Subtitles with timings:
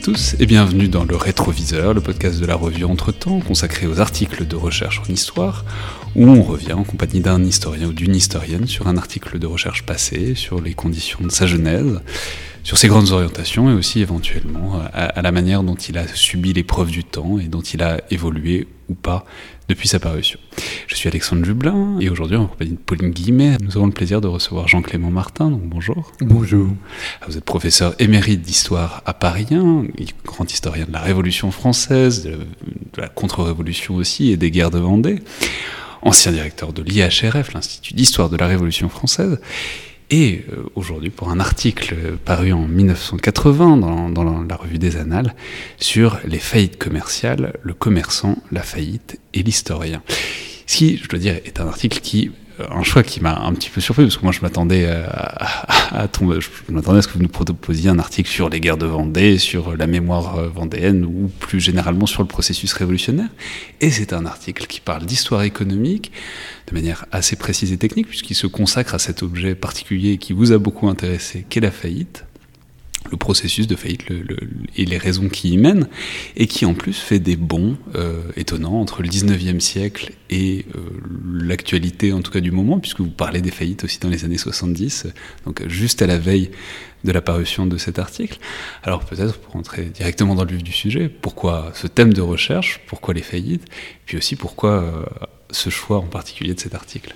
[0.00, 4.46] tous et bienvenue dans le Rétroviseur, le podcast de la revue Entre-temps consacré aux articles
[4.46, 5.64] de recherche en histoire,
[6.16, 9.82] où on revient en compagnie d'un historien ou d'une historienne sur un article de recherche
[9.82, 12.00] passé, sur les conditions de sa genèse,
[12.62, 16.90] sur ses grandes orientations et aussi éventuellement à, la manière dont il a subi l'épreuve
[16.90, 19.24] du temps et dont il a évolué ou pas
[19.68, 20.38] depuis sa parution.
[20.88, 24.20] Je suis Alexandre Jublin et aujourd'hui en compagnie de Pauline Guillemet, nous avons le plaisir
[24.20, 26.12] de recevoir Jean-Clément Martin, donc bonjour.
[26.20, 26.68] Bonjour.
[27.26, 29.84] Vous êtes professeur émérite d'histoire à Paris 1,
[30.24, 35.20] grand historien de la Révolution française, de la contre-révolution aussi et des guerres de Vendée,
[36.02, 39.38] ancien directeur de l'IHRF, l'Institut d'histoire de la Révolution française,
[40.10, 43.76] et euh, aujourd'hui pour un article paru en 1980
[44.10, 45.34] dans, la revue des Annales
[45.78, 50.02] sur les faillites commerciales, le commerçant, la faillite et l'historien.
[50.66, 52.30] Ce qui, je dois dire, est un article qui
[52.70, 56.40] un choix qui m'a un petit peu surpris parce que moi je m'attendais à, tomber,
[56.40, 59.38] je m'attendais à ce que vous nous proposiez un article sur les guerres de Vendée,
[59.38, 63.28] sur la mémoire euh, vendéenne ou plus généralement sur le processus révolutionnaire.
[63.80, 66.12] Et c'est un article qui parle d'histoire économique
[66.68, 70.52] de manière assez précise et technique puisqu'il se consacre à cet objet particulier qui vous
[70.52, 72.24] a beaucoup intéressé, qu'est la faillite
[73.10, 74.04] le processus de faillite
[74.76, 75.88] et les raisons qui y mènent,
[76.36, 80.80] et qui en plus fait des bons euh, étonnants entre le 19e siècle et euh,
[81.32, 84.38] l'actualité, en tout cas du moment, puisque vous parlez des faillites aussi dans les années
[84.38, 85.08] 70,
[85.44, 86.50] donc juste à la veille
[87.04, 88.38] de la parution de cet article.
[88.82, 92.80] Alors peut-être pour entrer directement dans le vif du sujet, pourquoi ce thème de recherche,
[92.86, 93.64] pourquoi les faillites,
[94.06, 95.04] puis aussi pourquoi euh,
[95.50, 97.14] ce choix en particulier de cet article?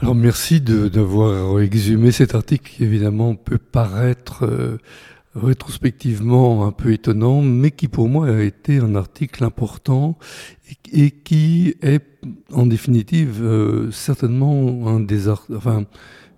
[0.00, 4.78] Alors merci d'avoir exhumé cet article qui évidemment peut paraître euh,
[5.34, 10.16] rétrospectivement un peu étonnant, mais qui pour moi a été un article important
[10.92, 12.04] et, qui est
[12.52, 15.84] en définitive euh, certainement un des enfin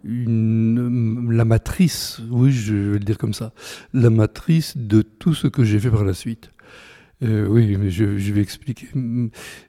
[0.05, 3.53] une, la matrice, oui je vais le dire comme ça,
[3.93, 6.51] la matrice de tout ce que j'ai fait par la suite.
[7.23, 8.89] Euh, oui, mais je, je, vais expliquer.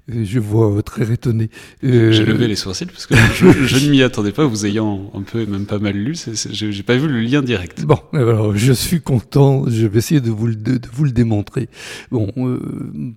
[0.07, 1.49] Je vois votre air étonné.
[1.83, 2.11] Euh...
[2.11, 5.21] J'ai levé les sourcils parce que je, je ne m'y attendais pas, vous ayant un
[5.21, 6.15] peu, même pas mal lu.
[6.49, 7.83] J'ai pas vu le lien direct.
[7.83, 9.65] Bon, alors je suis content.
[9.67, 11.67] Je vais essayer de vous le, de, vous le démontrer.
[12.09, 12.59] Bon, euh,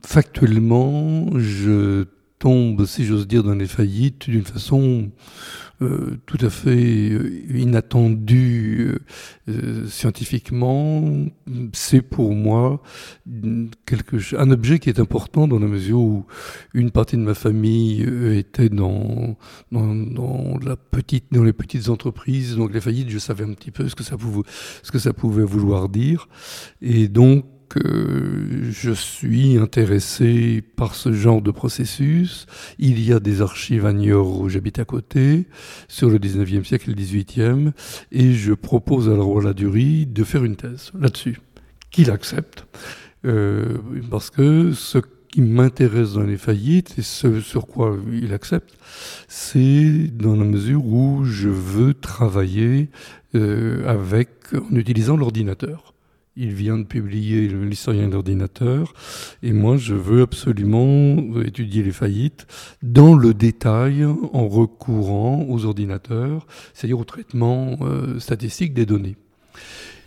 [0.04, 2.04] factuellement, je
[2.44, 5.10] tombe, si j'ose dire, dans les faillites d'une façon
[5.80, 8.96] euh, tout à fait euh, inattendu
[9.48, 11.24] euh, scientifiquement,
[11.72, 12.82] c'est pour moi
[13.86, 16.26] quelque, un objet qui est important dans la mesure où
[16.74, 18.06] une partie de ma famille
[18.36, 19.38] était dans,
[19.72, 23.70] dans, dans, la petite, dans les petites entreprises, donc les faillites, je savais un petit
[23.70, 24.42] peu ce que ça pouvait,
[24.82, 26.28] ce que ça pouvait vouloir dire.
[26.82, 32.46] Et donc, que je suis intéressé par ce genre de processus.
[32.78, 35.46] Il y a des archives à Niort où j'habite à côté,
[35.88, 37.72] sur le 19e siècle et le 18e,
[38.12, 41.40] et je propose à la Ladurie de faire une thèse là-dessus,
[41.90, 42.66] qu'il accepte,
[43.24, 43.78] euh,
[44.10, 44.98] parce que ce
[45.28, 48.74] qui m'intéresse dans les faillites, et ce sur quoi il accepte,
[49.26, 52.88] c'est dans la mesure où je veux travailler
[53.34, 55.93] euh, avec, en utilisant l'ordinateur.
[56.36, 58.92] Il vient de publier l'historien d'ordinateur
[59.42, 62.46] et moi je veux absolument étudier les faillites
[62.82, 69.16] dans le détail en recourant aux ordinateurs, c'est-à-dire au traitement euh, statistique des données.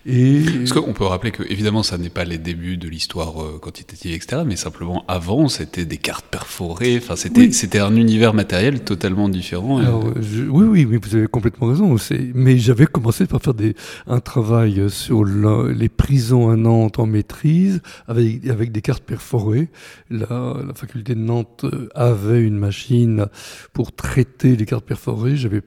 [0.10, 4.14] Est-ce qu'on peut rappeler que, évidemment, ça n'est pas les débuts de l'histoire euh, quantitative,
[4.14, 9.28] etc., mais simplement avant, c'était des cartes perforées, enfin, c'était, c'était un univers matériel totalement
[9.28, 9.82] différent.
[10.16, 11.96] oui, oui, oui, vous avez complètement raison.
[12.34, 13.76] Mais j'avais commencé par faire des,
[14.08, 19.68] un travail sur les prisons à Nantes en maîtrise avec, avec des cartes perforées.
[20.10, 23.26] La, la faculté de Nantes avait une machine
[23.74, 25.36] pour traiter les cartes perforées.
[25.36, 25.62] J'avais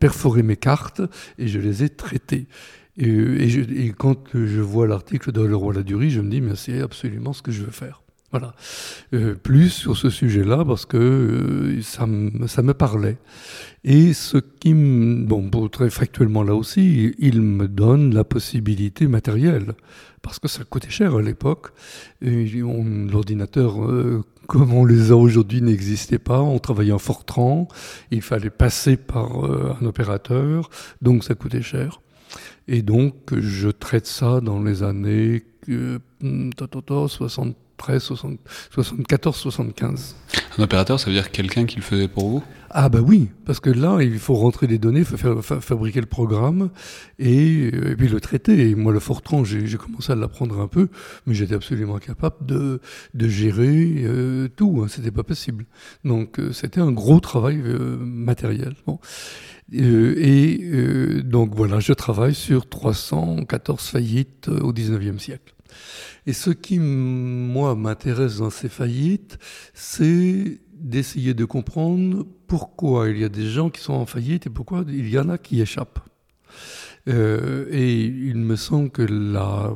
[0.00, 1.02] perforé mes cartes
[1.38, 2.46] et je les ai traitées.
[2.98, 6.80] Et, et, quand je vois l'article de Le Roi Ladurie, je me dis, mais c'est
[6.80, 8.02] absolument ce que je veux faire.
[8.32, 8.54] Voilà.
[9.14, 12.06] Euh, plus sur ce sujet-là, parce que euh, ça,
[12.48, 13.18] ça, me parlait.
[13.84, 15.24] Et ce qui me.
[15.24, 19.74] Bon, très factuellement là aussi, il me donne la possibilité matérielle.
[20.22, 21.68] Parce que ça coûtait cher à l'époque.
[22.20, 23.84] L'ordinateur.
[23.84, 27.66] Euh, comme on les a aujourd'hui n'existait pas, on travaillait en Fortran,
[28.12, 30.70] il fallait passer par un opérateur,
[31.02, 32.00] donc ça coûtait cher.
[32.68, 37.18] Et donc, je traite ça dans les années 73,
[37.78, 40.16] 74, 75.
[40.58, 42.44] Un opérateur, ça veut dire quelqu'un qui le faisait pour vous?
[42.70, 46.00] Ah bah oui, parce que là, il faut rentrer des données, il faut faire, fabriquer
[46.00, 46.70] le programme
[47.18, 48.70] et, puis le traiter.
[48.70, 50.88] Et moi, le Fortran, j'ai commencé à l'apprendre un peu,
[51.26, 52.80] mais j'étais absolument incapable de,
[53.14, 54.82] de gérer euh, tout.
[54.82, 55.66] Hein, C'était pas possible.
[56.04, 58.74] Donc, euh, c'était un gros travail euh, matériel.
[58.86, 58.98] Bon.
[59.74, 65.55] Euh, et euh, donc voilà, je travaille sur 314 faillites euh, au 19e siècle.
[66.26, 69.38] Et ce qui, moi, m'intéresse dans ces faillites,
[69.74, 74.50] c'est d'essayer de comprendre pourquoi il y a des gens qui sont en faillite et
[74.50, 76.00] pourquoi il y en a qui échappent.
[77.08, 79.72] Euh, et il me semble que la,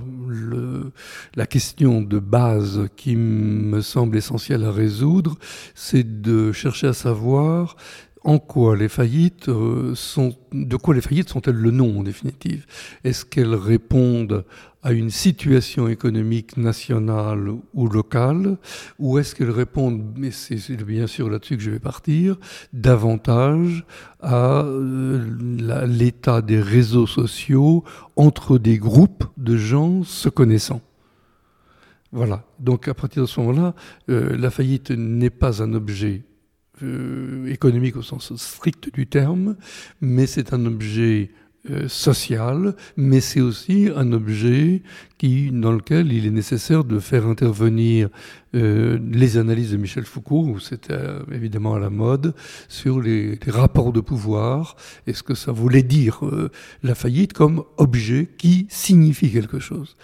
[1.37, 5.37] la question de base qui me semble essentielle à résoudre,
[5.75, 7.77] c'est de chercher à savoir
[8.23, 12.67] en quoi les faillites euh, sont, de quoi les faillites sont-elles le nom en définitive?
[13.05, 14.45] Est-ce qu'elles répondent
[14.83, 18.57] à une situation économique nationale ou locale,
[18.99, 22.37] ou est-ce qu'elles répondent, mais c'est bien sûr là-dessus que je vais partir,
[22.73, 23.85] davantage
[24.21, 27.85] à euh, l'état des réseaux sociaux
[28.17, 30.81] entre des groupes de gens se connaissant
[32.13, 32.45] voilà.
[32.59, 33.75] Donc à partir de ce moment-là,
[34.09, 36.23] euh, la faillite n'est pas un objet
[36.83, 39.57] euh, économique au sens strict du terme,
[40.01, 41.31] mais c'est un objet
[41.89, 44.83] social, mais c'est aussi un objet
[45.21, 48.09] qui, dans lequel il est nécessaire de faire intervenir
[48.55, 52.35] euh, les analyses de Michel Foucault, où c'était euh, évidemment à la mode,
[52.69, 54.77] sur les, les, rapports de pouvoir
[55.07, 56.51] et ce que ça voulait dire euh,
[56.83, 59.95] la faillite comme objet qui signifie quelque chose.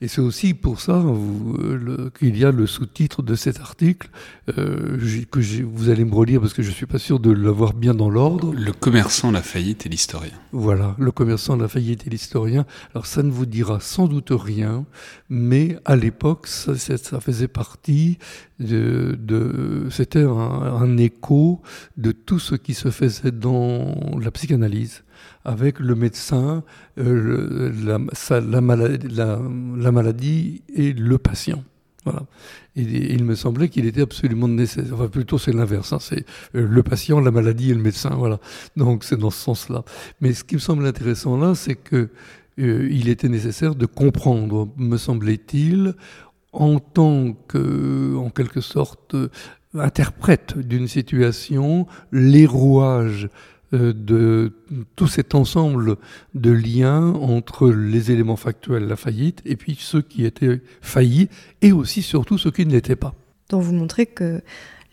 [0.00, 4.08] Et c'est aussi pour ça euh, qu'il y a le sous-titre de cet article
[4.46, 8.08] que vous allez me relire parce que je suis pas sûr de l'avoir bien dans
[8.08, 8.52] l'ordre.
[8.54, 10.32] Le commerçant, la faillite et l'historien.
[10.52, 12.64] Voilà, le commerçant, la faillite et l'historien.
[12.94, 14.59] Alors ça ne vous dira sans doute rien,
[15.28, 16.74] mais à l'époque, ça,
[17.20, 18.18] faisait partie
[18.58, 21.62] de, c'était un, écho
[21.96, 25.04] de tout ce qui se faisait dans la psychanalyse
[25.44, 26.64] avec le médecin,
[26.98, 28.60] euh, la,
[29.90, 31.64] maladie et le patient.
[32.04, 32.22] Voilà.
[32.76, 34.94] Et, et il me semblait qu'il était absolument nécessaire.
[34.94, 35.92] Enfin, plutôt c'est l'inverse.
[35.92, 36.24] Hein, c'est
[36.54, 38.10] euh, le patient, la maladie et le médecin.
[38.10, 38.38] Voilà.
[38.76, 39.84] Donc c'est dans ce sens-là.
[40.20, 42.08] Mais ce qui me semble intéressant là, c'est que
[42.58, 45.94] euh, il était nécessaire de comprendre, me semblait-il,
[46.52, 49.14] en tant que, en quelque sorte,
[49.74, 53.28] interprète d'une situation, les rouages
[53.72, 54.52] euh, de
[54.96, 55.96] tout cet ensemble
[56.34, 61.28] de liens entre les éléments factuels, la faillite, et puis ceux qui étaient faillis,
[61.62, 63.14] et aussi surtout ceux qui ne l'étaient pas.
[63.52, 63.72] Vous
[64.06, 64.42] que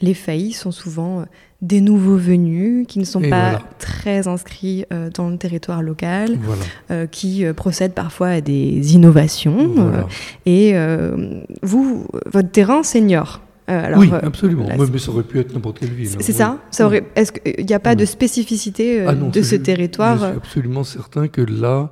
[0.01, 1.25] les faillis sont souvent
[1.63, 3.63] des nouveaux venus qui ne sont Et pas voilà.
[3.79, 6.61] très inscrits euh, dans le territoire local, Voilà.
[6.91, 9.67] euh, qui euh, procèdent parfois à des innovations.
[9.73, 9.97] Voilà.
[9.99, 10.03] euh,
[10.45, 13.41] et euh, vous, votre terrain senior.
[13.69, 14.67] Euh, alors, oui, euh, absolument.
[14.67, 16.07] là, mais ça aurait pu être n'importe quelle ville.
[16.19, 16.59] c'est hein.
[16.71, 19.55] ça, ça aurait, Est-ce qu'il n'y a pas de spécificité euh, Ah non, de ce
[19.55, 21.91] territoire Je suis absolument certain que là,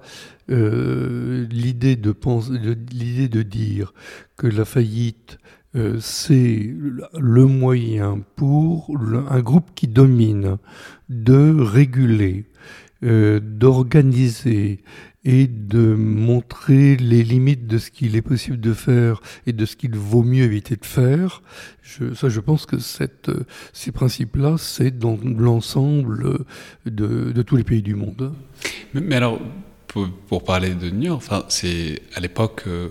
[0.52, 3.94] euh, l'idée de penser, de- l'idée de dire
[4.38, 5.38] que la faillite
[5.76, 6.74] euh, c'est
[7.18, 8.92] le moyen pour
[9.30, 10.58] un groupe qui domine
[11.10, 12.46] de réguler,
[13.04, 14.84] euh, d'organiser
[15.26, 19.76] et de montrer les limites de ce qu'il est possible de faire et de ce
[19.76, 21.42] qu'il vaut mieux éviter de faire.
[21.82, 26.46] Je, ça, je pense que ces principes-là, c'est dans l'ensemble
[26.86, 28.34] de, tous les pays du monde.
[28.94, 29.42] Mais, alors,
[30.28, 32.90] pour, parler de Niort, enfin, c'est à l'époque, euh,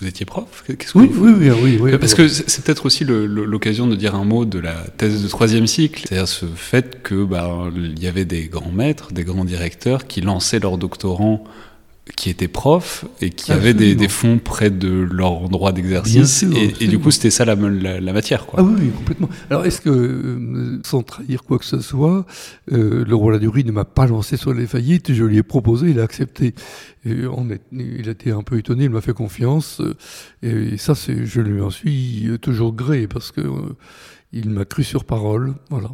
[0.00, 1.98] vous étiez prof que Oui, vous- oui, oui, oui, oui.
[1.98, 5.66] Parce que c'est peut-être aussi l'occasion de dire un mot de la thèse de troisième
[5.66, 10.06] cycle, c'est-à-dire ce fait que bah, il y avait des grands maîtres, des grands directeurs
[10.06, 11.44] qui lançaient leurs doctorants
[12.16, 14.00] qui étaient profs et qui avaient des, Absolument.
[14.00, 17.02] des fonds près de leur endroit d'exercice et, et du absolument.
[17.02, 18.60] coup c'était ça la, la, la matière quoi.
[18.60, 19.28] Ah oui, oui, complètement.
[19.48, 22.26] Alors, est-ce que, euh, sans trahir quoi que ce soit,
[22.72, 25.90] euh, le roi Ladurie ne m'a pas lancé sur les faillites, je lui ai proposé,
[25.90, 26.54] il a accepté.
[27.04, 29.80] Et on est, il a été un peu étonné, il m'a fait confiance,
[30.42, 33.76] et ça, c'est, je lui en suis toujours gré, parce que euh,
[34.32, 35.90] il m'a cru sur parole, voilà.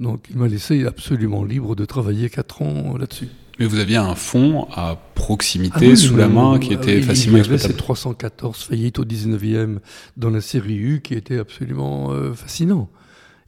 [0.00, 3.28] Donc, il m'a laissé absolument libre de travailler quatre ans là-dessus.
[3.58, 6.96] Mais vous aviez un fonds à proximité Ah oui, sous la main qui ah était
[6.96, 7.82] oui, facilement Il y avait ces exploitable.
[7.82, 9.78] 314 faillites au 19e
[10.16, 12.88] dans la série U qui était absolument euh, fascinant.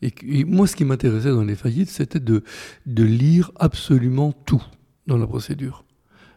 [0.02, 2.42] Et, et moi, ce qui m'intéressait dans les faillites, c'était de,
[2.86, 4.62] de lire absolument tout
[5.06, 5.84] dans la procédure.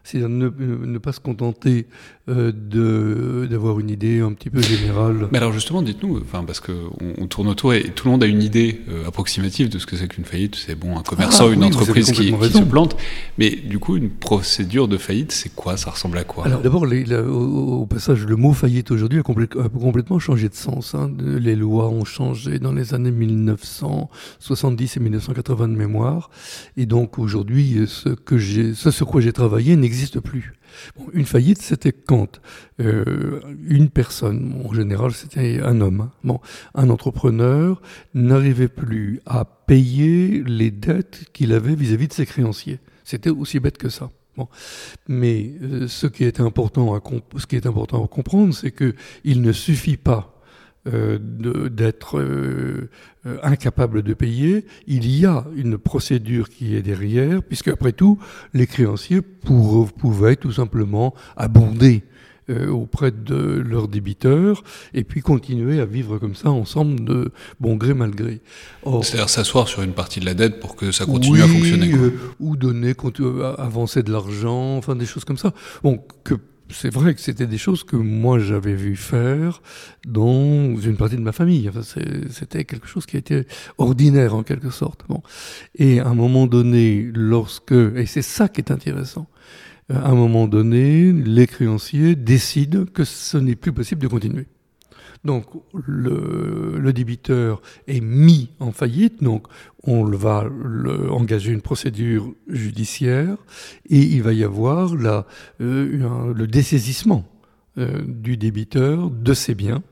[0.04, 1.86] C'est-à-dire ne, ne pas se contenter
[2.28, 5.28] euh, d'avoir une idée un petit peu générale.
[5.30, 8.22] Mais alors justement, dites-nous, enfin parce que on, on tourne autour et tout le monde
[8.22, 10.54] a une idée euh, approximative de ce que c'est qu'une faillite.
[10.56, 12.96] C'est bon, un commerçant, Ah, une oui, entreprise qui, qui se plante.
[13.36, 15.76] Mais du coup, une procédure de faillite, c'est quoi?
[15.76, 16.46] Ça ressemble à quoi?
[16.46, 20.54] Alors d'abord, au, au passage, le mot faillite aujourd'hui a, complè- a complètement changé de
[20.54, 20.94] sens.
[20.94, 21.10] hein.
[21.20, 26.30] Les lois ont changé dans les années 1970 et 1980 de mémoire.
[26.76, 30.54] Et donc aujourd'hui, ce, que j'ai, ce sur quoi j'ai travaillé n'existe plus.
[31.12, 32.40] Une faillite, c'était quand
[32.80, 36.38] euh, une personne, en général c'était un homme, hein,
[36.74, 37.80] un entrepreneur,
[38.14, 42.78] n'arrivait plus à payer les dettes qu'il avait vis-à-vis de ses créanciers.
[43.04, 44.10] C'était aussi bête que ça.
[44.36, 44.48] Bon.
[45.06, 45.52] Mais
[45.86, 47.00] ce qui est important à
[47.36, 50.33] ce qui est important à comprendre, c'est que il ne suffit pas
[50.86, 51.18] euh,
[51.70, 52.90] d'être euh,
[53.24, 58.18] euh, incapable de payer, il y a une procédure qui est derrière, puisque après tout,
[58.52, 62.04] les créanciers pour, pouvaient tout simplement abonder
[62.68, 63.36] auprès de
[63.66, 64.62] leurs débiteurs
[64.92, 68.42] et puis continuer à vivre comme ça ensemble de bon gré mal gré.
[68.84, 71.94] C'est-à-dire s'asseoir sur une partie de la dette pour que ça continue à fonctionner.
[72.40, 72.94] ou donner,
[73.56, 75.54] avancer de l'argent, enfin des choses comme ça.
[75.82, 76.34] Bon, que
[76.74, 79.62] c'est vrai que c'était des choses que moi j'avais vu faire
[80.06, 81.70] dans une partie de ma famille.
[82.30, 83.46] c'était quelque chose qui était
[83.78, 85.04] ordinaire en quelque sorte.
[85.76, 89.26] Et à un moment donné, lorsque, et c'est ça qui est intéressant,
[89.88, 94.46] à un moment donné, les créanciers décident que ce n'est plus possible de continuer.
[95.24, 95.46] Donc
[95.86, 99.46] le, débiteur est mis en faillite, donc
[99.82, 100.44] on va
[101.10, 103.36] engager une procédure judiciaire
[103.88, 105.26] et il va y avoir la,
[105.60, 107.24] euh, le dessaisissement
[107.78, 109.82] euh, du débiteur de ses biens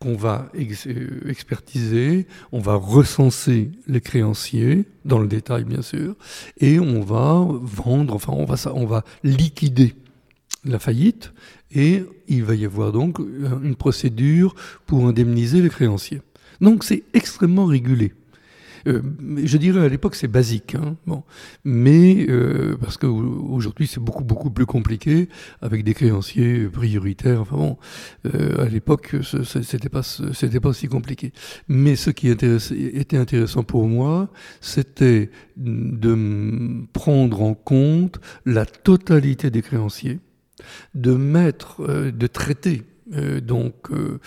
[0.00, 6.14] qu'on va euh, expertiser, on va recenser les créanciers, dans le détail bien sûr,
[6.58, 9.94] et on va vendre, enfin on va, on va liquider
[10.64, 11.32] la faillite
[11.70, 14.54] et il va y avoir donc une procédure
[14.86, 16.22] pour indemniser les créanciers.
[16.60, 18.12] Donc c'est extrêmement régulé.
[18.86, 19.02] Euh,
[19.44, 21.24] je dirais à l'époque c'est basique, hein, bon.
[21.64, 25.28] mais euh, parce qu'aujourd'hui c'est beaucoup beaucoup plus compliqué
[25.60, 27.40] avec des créanciers prioritaires.
[27.40, 27.76] Enfin bon,
[28.26, 31.32] euh, à l'époque c'était pas c'était pas aussi compliqué.
[31.68, 39.62] Mais ce qui était intéressant pour moi, c'était de prendre en compte la totalité des
[39.62, 40.20] créanciers
[40.94, 42.82] de mettre, euh, de traiter
[43.16, 44.18] euh, donc euh,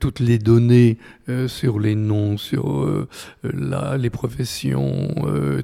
[0.00, 0.98] toutes les données
[1.46, 3.06] sur les noms, sur
[3.42, 5.08] les professions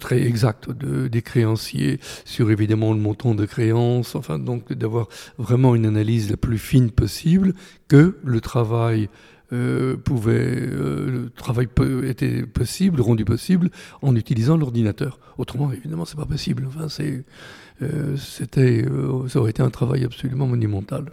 [0.01, 5.87] très exactes des créanciers, sur évidemment le montant de créances, enfin donc d'avoir vraiment une
[5.87, 7.55] analyse la plus fine possible
[7.87, 9.09] que le travail
[10.05, 11.69] pouvait, le travail
[12.05, 15.21] était possible, rendu possible en utilisant l'ordinateur.
[15.39, 16.67] Autrement, évidemment, c'est pas possible.
[16.67, 17.25] Enfin, c'est
[18.17, 21.07] c'était, euh, ça aurait été un travail absolument monumental.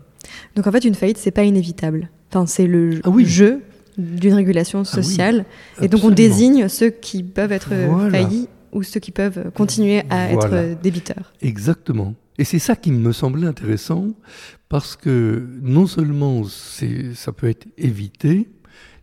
[0.56, 2.10] Donc en fait, une faillite, c'est pas inévitable.
[2.30, 3.62] Enfin, c'est le ah jeu
[3.98, 5.46] d'une régulation ah sociale.
[5.82, 7.74] et donc on désigne ceux qui peuvent être
[8.12, 11.34] faillis ou ceux qui peuvent continuer à être débiteurs.
[11.42, 12.14] Exactement.
[12.38, 14.08] Et c'est ça qui me semblait intéressant,
[14.70, 18.48] parce que non seulement ça peut être évité,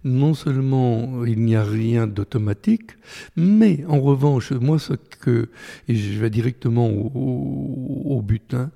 [0.07, 2.93] non seulement il n'y a rien d'automatique,
[3.37, 5.49] mais en revanche, moi, ce que,
[5.89, 8.71] et je vais directement au, but, hein,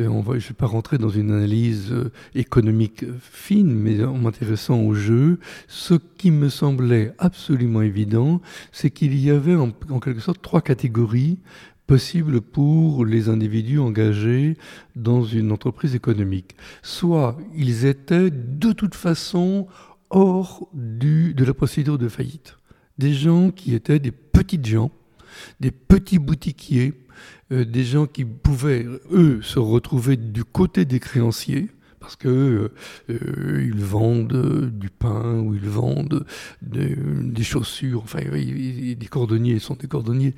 [0.00, 4.80] euh, je ne vais pas rentrer dans une analyse euh, économique fine, mais en m'intéressant
[4.80, 5.38] au jeu,
[5.68, 8.40] ce qui me semblait absolument évident,
[8.72, 11.38] c'est qu'il y avait en quelque sorte trois catégories
[11.86, 14.56] possibles pour les individus engagés
[14.96, 16.56] dans une entreprise économique.
[16.82, 19.68] Soit ils étaient de toute façon
[20.10, 22.56] hors du, de la procédure de faillite.
[22.98, 24.90] Des gens qui étaient des petites gens,
[25.60, 26.94] des petits boutiquiers,
[27.52, 31.68] euh, des gens qui pouvaient, eux, se retrouver du côté des créanciers,
[32.00, 32.72] parce que euh,
[33.10, 36.24] euh, ils vendent du pain ou ils vendent
[36.62, 40.34] des chaussures, enfin des cordonniers sont des cordonniers,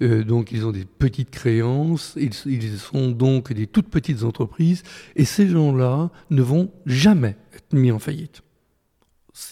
[0.00, 4.82] donc ils ont des petites créances, ils, ils, sont donc des toutes petites entreprises,
[5.14, 8.42] et ces gens-là ne vont jamais être mis en faillite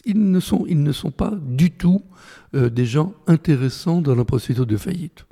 [0.05, 2.03] ils ne sont, ils ne sont pas du tout
[2.55, 5.25] euh, des gens intéressants dans la procédure de faillite.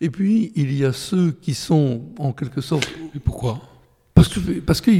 [0.00, 2.88] Et puis, il y a ceux qui sont, en quelque sorte...
[3.14, 3.60] Et pourquoi?
[4.14, 4.90] Parce que, parce que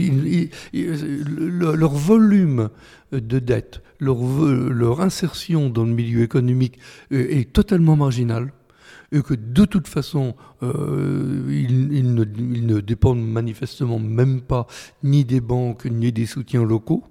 [0.72, 2.70] leur volume
[3.12, 6.78] de dette, leur, leur, insertion dans le milieu économique
[7.12, 8.52] euh, est totalement marginal
[9.12, 14.66] et que de toute façon, euh, ils, ne, ils, ne, dépendent manifestement même pas
[15.02, 17.04] ni des banques ni des soutiens locaux.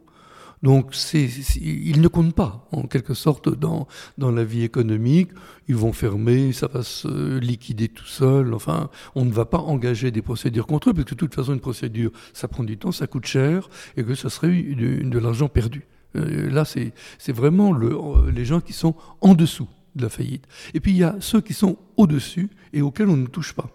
[0.64, 3.88] Donc ils ne comptent pas, en quelque sorte, dans,
[4.18, 5.30] la vie économique.
[5.68, 8.54] Ils vont fermer, ça va se liquider tout seul.
[8.54, 11.54] Enfin, on ne va pas engager des procédures contre eux, parce que de toute façon,
[11.54, 15.50] une procédure, ça prend du temps, ça coûte cher, et que ça serait de, l'argent
[15.50, 15.88] perdu.
[16.16, 16.94] Euh, là, c'est,
[17.30, 20.46] vraiment le, les gens qui sont en dessous de la faillite.
[20.74, 23.70] Et puis, il y a ceux qui sont au-dessus et auxquels on ne touche pas.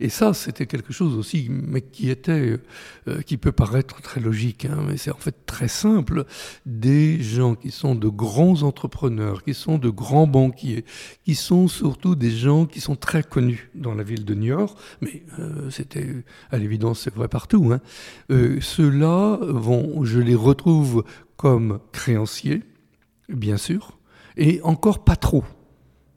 [0.00, 2.58] Et ça, c'était quelque chose aussi, mais qui était,
[3.08, 6.24] euh, qui peut paraître très logique, hein, mais c'est en fait très simple.
[6.66, 10.84] Des gens qui sont de grands entrepreneurs, qui sont de grands banquiers,
[11.24, 14.76] qui sont surtout des gens qui sont très connus dans la ville de New York,
[15.00, 17.72] mais euh, c'était à l'évidence c'est vrai partout.
[17.72, 17.80] Hein.
[18.30, 21.04] Euh, Ceux-là vont, je les retrouve
[21.36, 22.62] comme créanciers,
[23.28, 23.98] bien sûr,
[24.36, 25.44] et encore pas trop.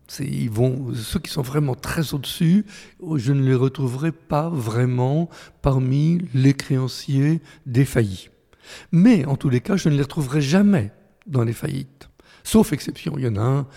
[0.07, 2.65] Ceux qui sont vraiment très au-dessus,
[3.15, 5.29] je ne les retrouverai pas vraiment
[5.61, 8.29] parmi les créanciers défaillis.
[8.91, 10.91] Mais en tous les cas, je ne les retrouverai jamais
[11.25, 12.09] dans les faillites.
[12.43, 13.67] Sauf exception, il y en a un,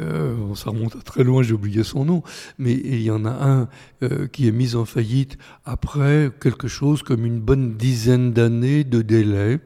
[0.00, 2.24] euh, ça remonte à très loin, j'ai oublié son nom,
[2.58, 3.68] mais il y en a un
[4.02, 9.00] euh, qui est mis en faillite après quelque chose comme une bonne dizaine d'années de
[9.02, 9.60] délai.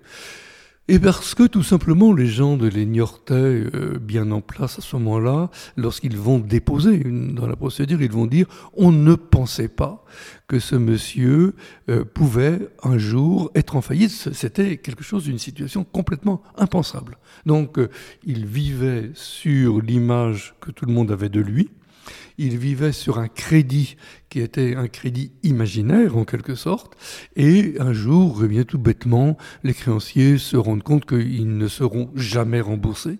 [0.89, 4.97] Et parce que tout simplement les gens de l'Ignortais, euh, bien en place à ce
[4.97, 10.05] moment-là, lorsqu'ils vont déposer dans la procédure, ils vont dire on ne pensait pas
[10.49, 11.55] que ce monsieur
[11.89, 14.31] euh, pouvait un jour être en faillite.
[14.33, 17.19] C'était quelque chose d'une situation complètement impensable.
[17.47, 17.89] Donc euh,
[18.25, 21.71] il vivait sur l'image que tout le monde avait de lui
[22.39, 23.97] il vivait sur un crédit
[24.31, 26.97] qui était un crédit imaginaire en quelque sorte,
[27.37, 32.61] et un jour, bien tout bêtement, les créanciers se rendent compte qu'ils ne seront jamais
[32.61, 33.19] remboursés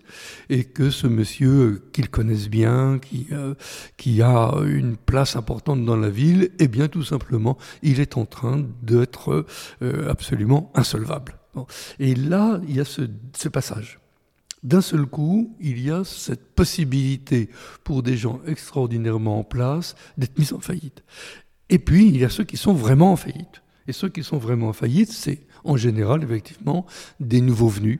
[0.49, 3.55] et que ce monsieur qu'ils connaissent bien, qui, euh,
[3.97, 8.25] qui a une place importante dans la ville, eh bien tout simplement, il est en
[8.25, 9.45] train d'être
[9.81, 11.37] euh, absolument insolvable.
[11.99, 14.00] Et là, il y a ce passage
[14.63, 17.49] d'un seul coup, il y a cette possibilité
[17.83, 21.03] pour des gens extraordinairement en place d'être mis en faillite.
[21.69, 23.63] Et puis, il y a ceux qui sont vraiment en faillite.
[23.87, 26.85] Et ceux qui sont vraiment en faillite, c'est en général, effectivement,
[27.19, 27.99] des nouveaux venus,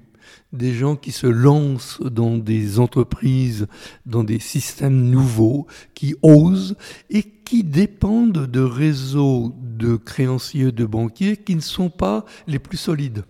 [0.54, 3.68] des gens qui se lancent dans des entreprises,
[4.06, 5.66] dans des systèmes nouveaux,
[5.96, 6.76] qui osent
[7.10, 12.78] et qui dépendent de réseaux de créanciers, de banquiers qui ne sont pas les plus
[12.78, 13.24] solides.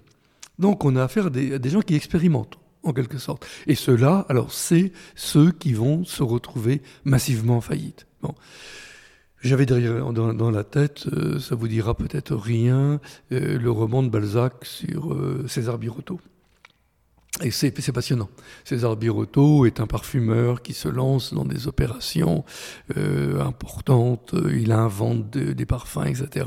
[0.60, 3.46] Donc on a affaire à des gens qui expérimentent en quelque sorte.
[3.68, 8.08] Et ceux-là, alors, c'est ceux qui vont se retrouver massivement en faillite.
[9.44, 13.00] J'avais derrière dans, la tête, euh, ça vous dira peut-être rien,
[13.32, 16.20] euh, le roman de Balzac sur euh, César Birotteau.
[17.44, 18.30] Et c'est passionnant.
[18.64, 22.46] César Birotteau est un parfumeur qui se lance dans des opérations
[22.98, 24.36] euh, importantes.
[24.54, 26.46] Il invente des parfums, etc.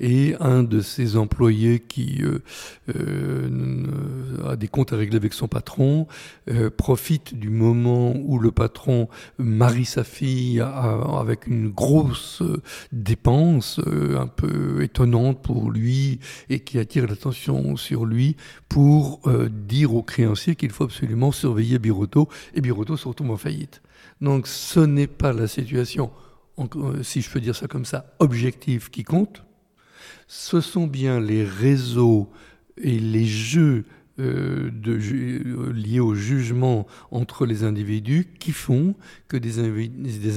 [0.00, 2.42] Et un de ses employés qui euh,
[2.94, 6.06] euh, a des comptes à régler avec son patron
[6.76, 12.42] profite du moment où le patron marie sa fille avec une grosse
[12.92, 18.36] dépense un peu étonnante pour lui et qui attire l'attention sur lui
[18.68, 19.20] pour
[19.50, 20.02] dire au
[20.56, 23.82] qu'il faut absolument surveiller Birotteau, et Birotteau se retrouve en faillite.
[24.20, 26.10] Donc ce n'est pas la situation,
[26.58, 29.44] euh, si je peux dire ça comme ça, objective qui compte,
[30.26, 32.28] ce sont bien les réseaux
[32.76, 33.84] et les jeux
[34.20, 38.96] euh, euh, liés au jugement entre les individus qui font
[39.28, 39.60] que des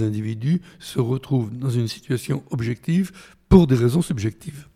[0.04, 3.12] individus se retrouvent dans une situation objective
[3.50, 4.68] pour des raisons subjectives.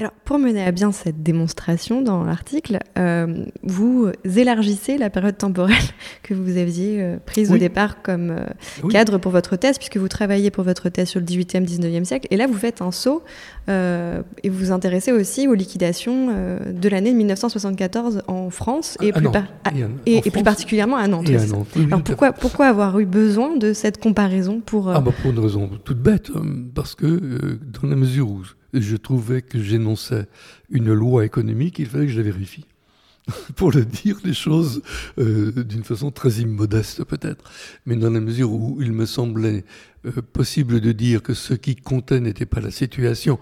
[0.00, 5.76] Alors, pour mener à bien cette démonstration dans l'article, euh, vous élargissez la période temporelle
[6.22, 10.06] que vous aviez euh, prise au départ comme euh, cadre pour votre thèse, puisque vous
[10.06, 12.28] travaillez pour votre thèse sur le 18e, 19e siècle.
[12.30, 13.24] Et là, vous faites un saut
[13.68, 19.28] et vous vous intéressez aussi aux liquidations de l'année 1974 en France et, plus,
[20.06, 21.28] et, plus, particulièrement à Nantes.
[21.28, 24.88] Alors, pourquoi, pourquoi avoir eu besoin de cette comparaison pour...
[24.90, 26.30] Ah bah pour une raison toute bête,
[26.74, 30.26] parce que dans la mesure où je trouvais que j'énonçais
[30.70, 32.66] une loi économique, il fallait que je la vérifie.
[33.56, 34.82] Pour le dire les choses
[35.18, 37.50] euh, d'une façon très immodeste peut-être,
[37.86, 39.64] mais dans la mesure où il me semblait
[40.06, 43.38] euh, possible de dire que ce qui comptait n'était pas la situation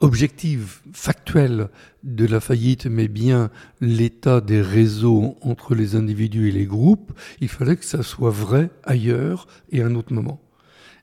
[0.00, 1.68] objective, factuelle
[2.02, 3.50] de la faillite, mais bien
[3.80, 8.70] l'état des réseaux entre les individus et les groupes, il fallait que ça soit vrai
[8.82, 10.40] ailleurs et à un autre moment.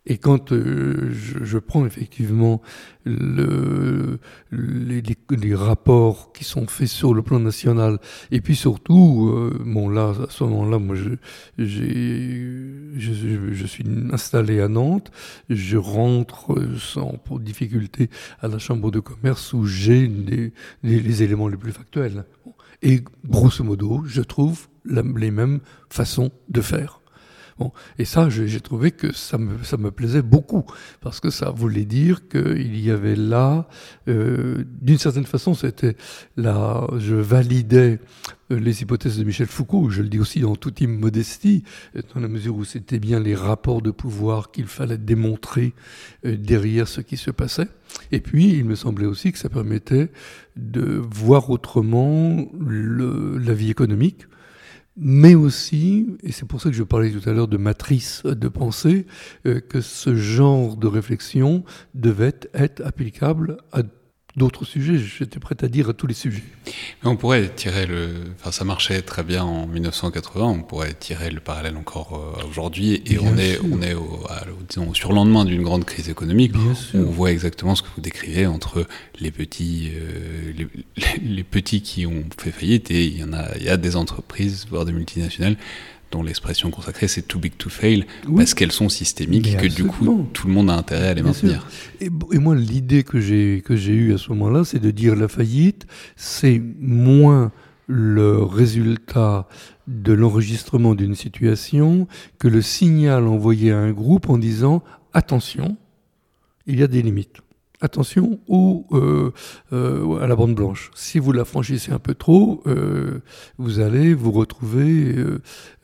[0.09, 2.61] Et quand euh, je, prends effectivement
[3.03, 4.19] le,
[4.51, 7.99] les, les, rapports qui sont faits sur le plan national,
[8.31, 11.09] et puis surtout, euh, bon là, à ce moment-là, moi, je,
[11.57, 15.11] je, je, suis installé à Nantes,
[15.49, 21.57] je rentre sans difficulté à la chambre de commerce où j'ai les, les, éléments les
[21.57, 22.23] plus factuels.
[22.81, 27.01] Et grosso modo, je trouve les mêmes façons de faire.
[27.59, 30.63] Bon, et ça, j'ai trouvé que ça me, plaisait beaucoup,
[31.01, 33.67] parce que ça voulait dire qu'il y avait là,
[34.07, 35.95] euh, d'une certaine façon, c'était
[36.35, 37.99] là, je validais
[38.51, 41.63] euh, les hypothèses de Michel Foucault, je le dis aussi en toute immodestie,
[42.13, 45.73] dans la mesure où c'était bien les rapports de pouvoir qu'il fallait démontrer
[46.25, 47.69] euh, derrière ce qui se passait.
[48.11, 50.11] Et puis, il me semblait aussi que ça permettait
[50.55, 54.27] de voir autrement la vie économique,
[54.97, 58.47] mais aussi, et c'est pour ça que je parlais tout à l'heure de matrice de
[58.47, 59.05] pensée,
[59.45, 63.83] euh, que ce genre de réflexion devait être applicable à
[64.37, 64.97] d'autres sujets.
[64.97, 66.43] J'étais prêt à dire à tous les sujets.
[66.65, 68.09] Mais on pourrait tirer le.
[68.39, 70.45] Enfin, ça marchait très bien en 1980.
[70.45, 73.01] On pourrait tirer le parallèle encore euh, aujourd'hui.
[73.05, 74.23] Et on est, on est au,
[74.69, 76.53] disons, au surlendemain d'une grande crise économique.
[76.93, 78.85] on voit exactement ce que vous décrivez entre
[79.19, 80.67] les petits, euh, les,
[81.21, 83.95] les, petits qui ont fait faillite et il y en a, il y a des
[83.95, 85.57] entreprises, voire des multinationales
[86.11, 89.85] dont l'expression consacrée c'est too big to fail, parce qu'elles sont systémiques et que du
[89.85, 91.67] coup tout le monde a intérêt à les maintenir.
[91.99, 95.27] Et, moi l'idée que j'ai que j'ai eue à ce moment-là, c'est de dire la
[95.27, 97.51] faillite, c'est moins
[97.87, 99.47] le résultat
[99.87, 105.77] de l'enregistrement d'une situation que le signal envoyé à un groupe en disant attention,
[106.65, 107.37] il y a des limites
[107.81, 109.31] attention ou euh,
[109.73, 110.91] euh, à la bande blanche.
[110.95, 113.19] Si vous la franchissez un peu trop, euh,
[113.57, 115.15] vous allez vous retrouver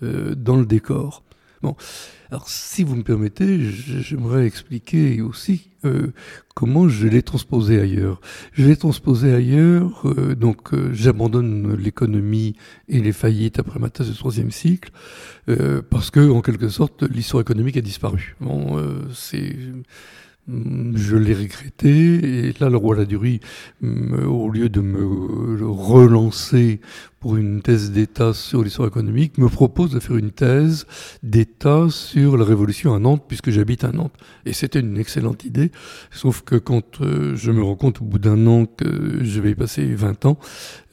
[0.01, 1.23] dans le décor.
[1.61, 1.75] Bon,
[2.29, 5.69] alors si vous me permettez, j'aimerais expliquer aussi
[6.55, 8.19] comment je l'ai transposé ailleurs.
[8.51, 12.57] Je l'ai transposé ailleurs, donc j'abandonne l'économie
[12.89, 14.91] et les faillites après ma thèse de troisième cycle,
[15.89, 18.35] parce que en quelque sorte l'histoire économique a disparu.
[18.41, 18.77] Bon,
[19.13, 19.55] c'est
[20.47, 23.39] je l'ai regretté, et là, le roi Ladurie,
[23.81, 26.81] au lieu de me relancer
[27.23, 30.85] pour une thèse d'État sur l'histoire économique, me propose de faire une thèse
[31.23, 34.11] d'État sur la Révolution à Nantes, puisque j'habite à Nantes.
[34.45, 35.71] Et c'était une excellente idée,
[36.11, 39.51] sauf que quand euh, je me rends compte au bout d'un an que je vais
[39.51, 40.37] y passer 20 ans,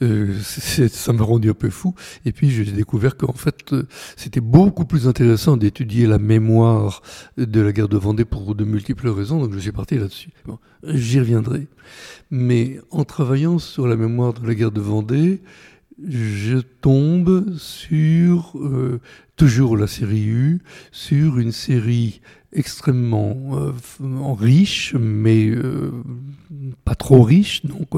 [0.03, 1.95] euh, ça m'a rendu un peu fou.
[2.23, 3.83] Et puis j'ai découvert qu'en fait, euh,
[4.15, 7.01] c'était beaucoup plus intéressant d'étudier la mémoire
[7.35, 10.29] de la guerre de Vendée pour de multiples raisons, donc je suis parti là-dessus.
[10.85, 11.67] J'y reviendrai.
[12.31, 15.41] Mais en travaillant sur la mémoire de la guerre de Vendée,
[16.07, 18.99] je tombe sur, euh,
[19.35, 20.61] toujours la série U,
[20.91, 22.21] sur une série
[22.53, 23.71] extrêmement euh,
[24.33, 25.91] riche, mais euh,
[26.83, 27.89] pas trop riche, donc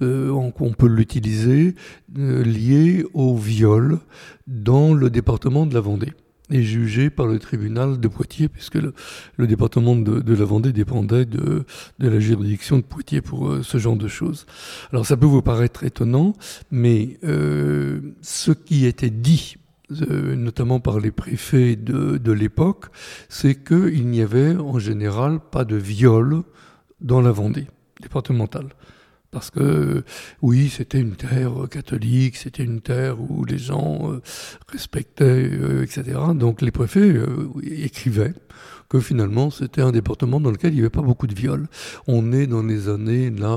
[0.00, 1.74] on, peut l'utiliser,
[2.14, 3.98] liée au viol
[4.46, 6.12] dans le département de la Vendée
[6.50, 11.64] et jugé par le tribunal de Poitiers, puisque le, département de, la Vendée dépendait de,
[11.98, 14.46] la juridiction de Poitiers pour euh, ce genre de choses.
[14.92, 16.34] Alors ça peut vous paraître étonnant,
[16.70, 19.56] mais euh, ce qui était dit
[20.02, 22.86] euh, notamment par les préfets de, de l'époque,
[23.28, 26.42] c'est qu'il n'y avait en général pas de viol
[27.00, 27.66] dans la Vendée
[28.00, 28.68] départementale.
[29.30, 30.02] Parce que
[30.42, 34.20] oui, c'était une terre catholique, c'était une terre où les gens euh,
[34.66, 36.18] respectaient, euh, etc.
[36.34, 38.34] Donc les préfets euh, écrivaient
[38.88, 41.68] que finalement c'était un département dans lequel il n'y avait pas beaucoup de viols.
[42.08, 43.56] On est dans les années, là,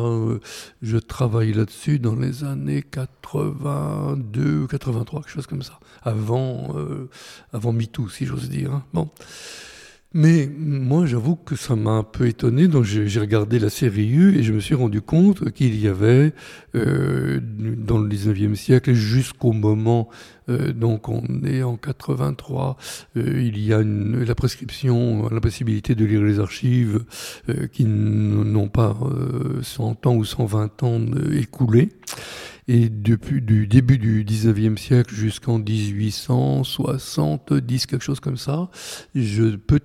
[0.84, 6.76] je travaille là-dessus, dans les années 82, 83, quelque chose comme ça, avant,
[7.52, 8.74] avant MeToo, si j'ose dire.
[8.74, 8.84] Hein.
[8.94, 9.10] Bon.
[10.14, 12.68] Mais moi, j'avoue que ça m'a un peu étonné.
[12.68, 16.34] Donc, j'ai regardé la série U et je me suis rendu compte qu'il y avait,
[16.76, 20.10] euh, dans le 19e siècle, jusqu'au moment,
[20.50, 22.78] euh, donc on est en 83,
[23.18, 27.06] euh, il y a une, la prescription, la possibilité de lire les archives
[27.50, 28.98] euh, qui n'ont pas
[29.62, 31.90] 100 ans ou 120 ans écoulés.
[32.68, 38.70] Et depuis du début du 19e siècle jusqu'en 1870, quelque chose comme ça,
[39.16, 39.82] je peux,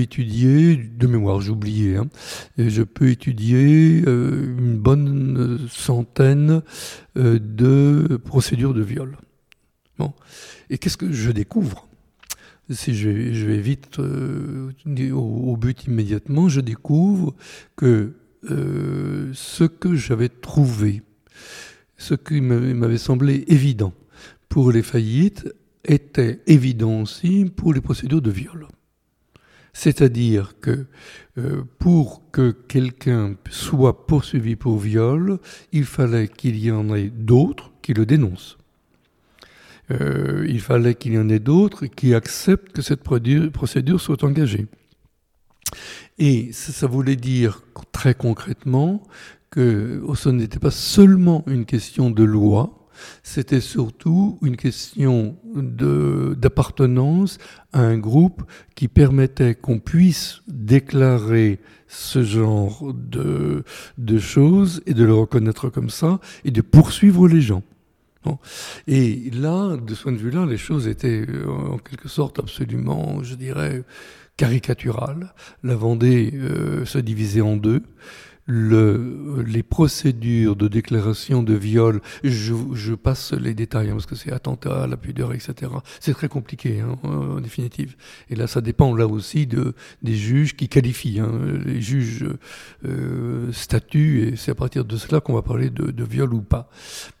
[0.00, 2.08] étudier, de mémoire, j'ai oublié, hein,
[2.56, 6.62] je peux étudier euh, une bonne centaine
[7.16, 9.16] euh, de procédures de viol.
[9.98, 10.12] Bon.
[10.70, 11.86] Et qu'est-ce que je découvre?
[12.70, 14.72] Si je vais vite euh,
[15.12, 17.36] au, but immédiatement, je découvre
[17.76, 21.02] que ce que j'avais trouvé
[21.98, 23.92] ce qui m'avait semblé évident
[24.48, 25.52] pour les faillites
[25.84, 28.66] était évident aussi pour les procédures de viol.
[29.72, 30.86] C'est-à-dire que
[31.36, 35.38] euh, pour que quelqu'un soit poursuivi pour viol,
[35.72, 38.58] il fallait qu'il y en ait d'autres qui le dénoncent.
[39.90, 44.66] Euh, il fallait qu'il y en ait d'autres qui acceptent que cette procédure soit engagée.
[46.18, 49.02] Et ça voulait dire très concrètement
[49.50, 52.78] que ce n'était pas seulement une question de loi,
[53.22, 57.38] c'était surtout une question d'appartenance
[57.72, 58.42] à un groupe
[58.74, 63.64] qui permettait qu'on puisse déclarer ce genre de,
[63.96, 67.62] de, choses et de le reconnaître comme ça et de poursuivre les gens.
[68.86, 73.22] Et là, de ce point de vue-là, les choses étaient euh, en quelque sorte absolument,
[73.22, 73.84] je dirais,
[74.36, 75.32] caricaturales.
[75.62, 77.82] La Vendée euh, se divisait en deux
[78.48, 84.14] le, les procédures de déclaration de viol, je, je passe les détails hein, parce que
[84.14, 85.70] c'est attentat la pudeur, etc.
[86.00, 87.94] C'est très compliqué hein, en définitive.
[88.30, 91.20] Et là, ça dépend là aussi de, des juges qui qualifient.
[91.20, 91.30] Hein.
[91.62, 92.26] Les juges
[92.86, 96.40] euh, statuent et c'est à partir de cela qu'on va parler de, de, viol ou
[96.40, 96.70] pas.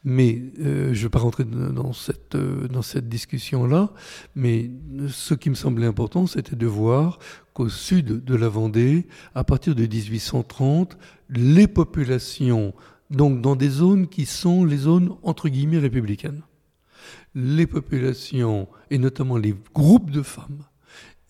[0.04, 3.92] Mais euh, je ne vais pas rentrer dans cette, euh, dans cette discussion-là.
[4.34, 4.70] Mais
[5.08, 7.18] ce qui me semblait important, c'était de voir
[7.58, 10.96] qu'au sud de la Vendée, à partir de 1830,
[11.28, 12.72] les populations,
[13.10, 16.42] donc dans des zones qui sont les zones entre guillemets républicaines,
[17.34, 20.62] les populations, et notamment les groupes de femmes,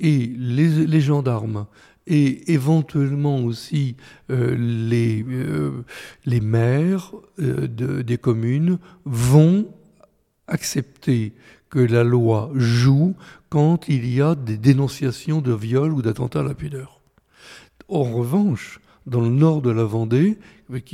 [0.01, 1.67] et les, gendarmes,
[2.07, 3.97] et éventuellement aussi
[4.31, 5.83] euh, les, euh,
[6.27, 9.67] les maires euh, de, des communes vont
[10.47, 11.33] accepter
[11.71, 13.15] que la loi joue
[13.49, 17.01] quand il y a des dénonciations de viol ou d'attentats à la pudeur.
[17.89, 20.39] En revanche, dans le nord de la Vendée,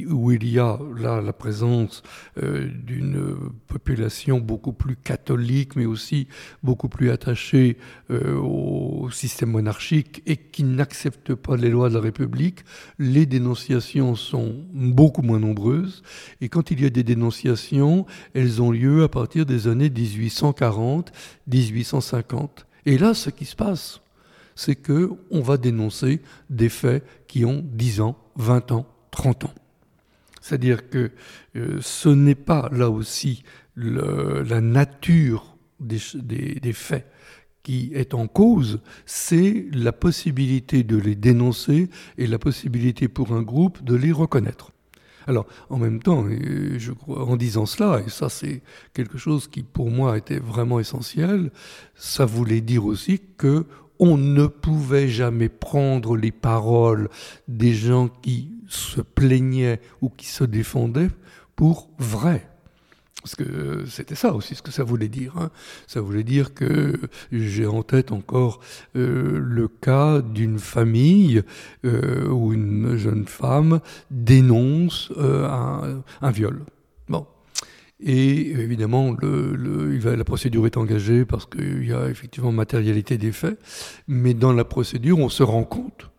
[0.08, 2.02] où il y a là la présence
[2.40, 3.34] euh, d'une
[3.66, 6.28] population beaucoup plus catholique, mais aussi
[6.62, 7.76] beaucoup plus attachée
[8.10, 12.60] euh, au système monarchique et qui n'accepte pas les lois de la République,
[12.98, 16.02] les dénonciations sont beaucoup moins nombreuses.
[16.40, 22.50] Et quand il y a des dénonciations, elles ont lieu à partir des années 1840-1850.
[22.86, 24.02] Et là, ce qui se passe,
[24.54, 29.54] c'est que on va dénoncer des faits qui ont 10 ans, 20 ans, 30 ans.
[30.40, 31.10] C'est-à-dire que
[31.56, 33.42] euh, ce n'est pas là aussi
[33.76, 37.10] la nature des, des, faits
[37.62, 41.88] qui est en cause, c'est la possibilité de les dénoncer
[42.18, 44.70] et la possibilité pour un groupe de les reconnaître.
[45.26, 46.26] Alors, en même temps,
[46.98, 48.62] crois, en disant cela, et ça c'est
[48.92, 51.50] quelque chose qui pour moi était vraiment essentiel,
[51.94, 53.64] ça voulait dire aussi que
[54.04, 57.08] on ne pouvait jamais prendre les paroles
[57.48, 61.08] des gens qui se plaignaient ou qui se défendaient
[61.56, 62.46] pour vrai.
[63.22, 65.32] Parce que c'était ça aussi ce que ça voulait dire.
[65.38, 65.48] Hein.
[65.86, 67.00] Ça voulait dire que
[67.32, 68.60] j'ai en tête encore
[68.94, 71.40] euh, le cas d'une famille
[71.86, 76.60] euh, où une jeune femme dénonce euh, un, viol.
[78.06, 83.58] Et évidemment, la procédure est engagée parce qu'il y a effectivement matérialité des faits,
[84.06, 86.10] mais dans la procédure, on se rend compte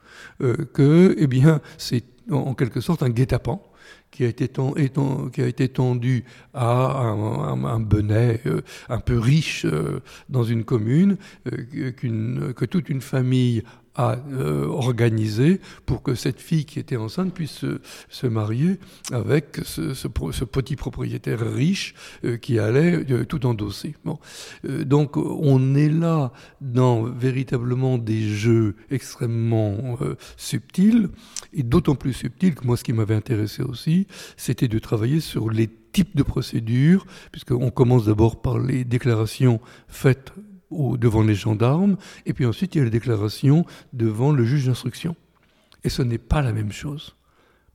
[0.41, 1.27] euh, que, eh
[1.77, 3.61] c'est en quelque sorte un guet-apens
[4.09, 4.47] qui a été,
[5.67, 6.23] tendu
[6.55, 13.01] à un, un, benet euh, un peu riche euh, dans une commune, que toute une
[13.01, 13.61] famille
[13.95, 17.65] a euh, organisé pour que cette fille qui était enceinte puisse
[18.09, 18.79] se, marier
[19.11, 23.95] avec ce, ce, petit propriétaire riche euh, qui allait euh, tout endosser.
[24.03, 24.19] Bon.
[24.63, 26.31] donc on est là
[26.61, 29.97] dans véritablement des jeux extrêmement
[30.37, 31.09] subtils,
[31.53, 35.49] et d'autant plus subtils que moi ce qui m'avait intéressé aussi, c'était de travailler sur
[35.49, 40.33] les types de procédures, puisqu'on commence d'abord par les déclarations faites
[40.97, 45.15] devant les gendarmes, et puis ensuite il y a la déclaration devant le juge d'instruction.
[45.83, 47.15] Et ce n'est pas la même chose.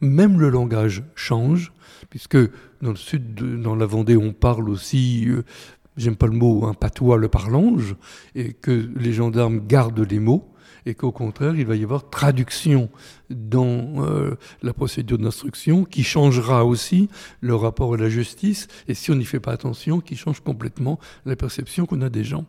[0.00, 1.72] Même le langage change,
[2.08, 2.38] puisque
[2.80, 5.44] dans le sud, dans la Vendée, on parle aussi, euh,
[5.96, 7.96] j'aime pas le mot, un patois, le parlange,
[8.34, 10.50] et que les gendarmes gardent les mots,
[10.86, 12.88] et qu'au contraire, il va y avoir traduction
[13.28, 17.08] dans euh, la procédure d'instruction qui changera aussi
[17.40, 20.98] le rapport à la justice, et si on n'y fait pas attention, qui change complètement
[21.26, 22.46] la perception qu'on a des gens.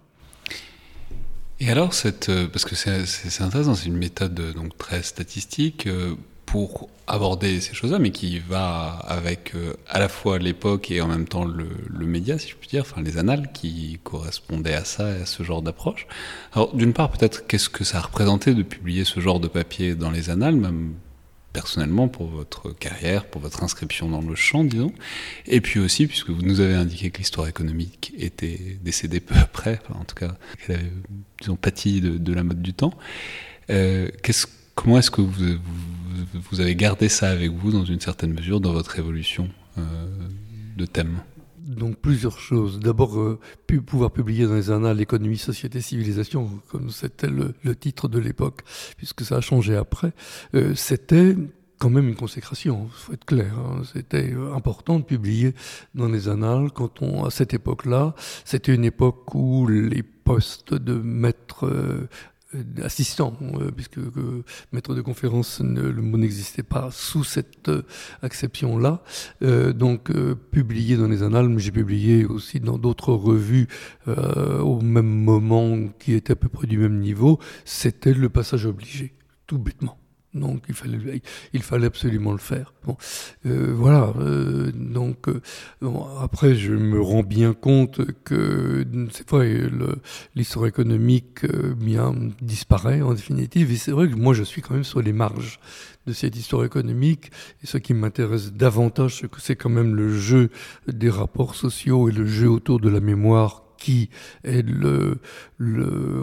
[1.63, 6.15] Et alors, euh, parce que c'est intéressant, c'est une méthode euh, donc très statistique euh,
[6.47, 9.54] pour aborder ces choses-là, mais qui va avec
[9.88, 11.67] à la fois l'époque et en même temps le,
[12.08, 15.43] média, si je puis dire, enfin les annales qui correspondaient à ça et à ce
[15.43, 16.08] genre d'approche.
[16.54, 19.93] Alors, d'une part, peut-être qu'est-ce que ça a représenté de publier ce genre de papier
[19.93, 20.95] dans les annales, même
[21.54, 24.94] personnellement pour votre carrière, pour votre inscription dans le champ, disons.
[25.48, 29.80] Et puis aussi, puisque vous nous avez indiqué que l'histoire économique était décédée peu après,
[29.94, 30.36] en tout cas,
[30.66, 30.92] qu'elle avait,
[31.40, 32.94] disons, pâti de, la mode du temps.
[33.70, 34.10] Euh,
[34.76, 35.60] comment est-ce que vous,
[36.52, 39.82] vous, avez gardé ça avec vous, dans une certaine mesure, dans votre évolution euh,
[40.78, 41.20] de thème?
[41.65, 42.80] Donc plusieurs choses.
[42.80, 43.39] D'abord, euh,
[43.86, 48.62] pouvoir publier dans les annales l'économie, société, civilisation, comme c'était le, titre de l'époque,
[48.97, 50.13] puisque ça a changé après.
[50.56, 51.36] Euh, c'était
[51.82, 53.58] quand même une consécration, il faut être clair.
[53.58, 53.82] Hein.
[53.91, 55.56] C'était euh, important de publier
[55.95, 58.13] dans les annales quand on, à cette époque-là,
[58.45, 62.08] c'était une époque où les postes de maître euh,
[62.84, 64.00] assistant, euh, puisque
[64.72, 67.84] maître de conférence, le mot n'existait pas sous cette euh,
[68.22, 69.04] acception-là.
[69.74, 70.12] donc,
[70.52, 73.68] publié dans les annales, mais j'ai publié aussi dans d'autres revues
[74.08, 79.14] au même moment, qui étaient à peu près du même niveau, c'était le passage obligé,
[79.48, 80.01] tout bêtement.
[80.34, 81.22] Donc il fallait,
[81.54, 82.74] il fallait absolument le faire.
[82.86, 82.96] Bon,
[83.46, 84.13] euh, voilà.
[84.20, 85.41] Euh, donc euh,
[86.22, 89.70] après, je me rends bien compte que c'est vrai,
[90.36, 93.72] l'histoire économique bien disparaît en définitive.
[93.72, 95.60] Et c'est vrai que moi, je suis quand même sur les marges
[96.08, 97.32] de cette histoire économique.
[97.63, 100.50] Et ce qui m'intéresse davantage, c'est quand même le jeu
[100.88, 104.10] des rapports sociaux et le jeu autour de la mémoire qui
[104.44, 105.20] est le,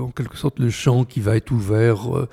[0.01, 2.29] en quelque sorte le champ qui va être ouvert, euh,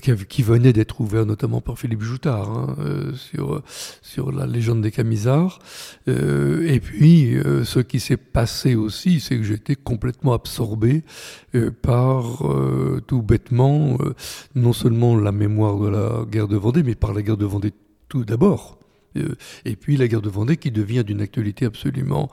[0.00, 3.62] qui, qui, venait d'être ouvert notamment par Philippe Joutard hein, euh, sur,
[4.00, 5.58] sur la légende des Camisards.
[6.06, 11.02] Euh, et puis, euh, ce qui s'est passé aussi, c'est que j'ai été complètement absorbé
[11.56, 12.44] euh, par
[13.08, 13.98] tout bêtement,
[14.54, 17.72] non seulement la mémoire de la guerre de Vendée, mais par la guerre de Vendée
[18.08, 18.78] tout d'abord.
[19.64, 22.30] et puis la guerre de Vendée qui devient d'une actualité absolument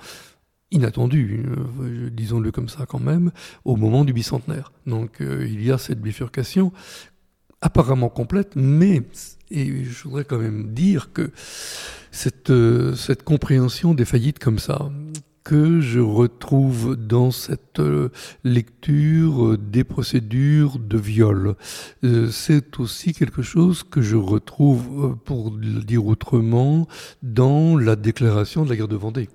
[0.71, 1.45] inattendu,
[1.82, 3.32] euh, disons-le comme ça quand même,
[3.65, 4.71] au moment du bicentenaire.
[4.86, 6.71] Donc euh, il y a cette bifurcation
[7.62, 9.01] apparemment complète, mais,
[9.49, 11.32] et je voudrais quand même dire que
[12.12, 14.91] cette, euh, cette compréhension des faillites comme ça,
[15.43, 17.82] que je retrouve dans cette
[18.43, 21.56] lecture des procédures de viol.
[22.32, 26.86] c'est aussi quelque chose que je retrouve, pour le dire autrement,
[27.23, 29.30] dans la déclaration de la guerre de Vendée.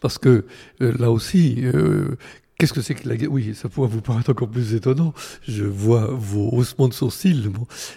[0.00, 0.44] Parce que
[0.80, 2.16] euh, là aussi, euh,
[2.58, 3.30] qu'est-ce que c'est que la guerre?
[3.30, 5.12] Oui, ça pourrait vous paraître encore plus étonnant.
[5.46, 7.50] Je vois vos haussements de sourcils.